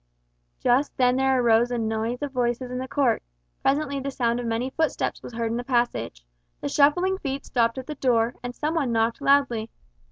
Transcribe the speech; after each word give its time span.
Just 0.59 0.97
then 0.97 1.17
there 1.17 1.39
arose 1.39 1.69
a 1.69 1.77
noise 1.77 2.23
of 2.23 2.31
voices 2.31 2.71
in 2.71 2.79
the 2.79 2.87
court. 2.87 3.21
Presently 3.61 3.99
the 3.99 4.09
sound 4.09 4.39
of 4.39 4.47
many 4.47 4.71
footsteps 4.71 5.21
was 5.21 5.33
heard 5.35 5.51
in 5.51 5.57
the 5.57 5.63
passage. 5.63 6.25
The 6.59 6.69
shuffling 6.69 7.19
feet 7.19 7.45
stopped 7.45 7.77
at 7.77 7.85
the 7.85 7.93
door, 7.93 8.33
and 8.41 8.55
some 8.55 8.73
one 8.73 8.91
knocked 8.91 9.21
loudly. 9.21 9.69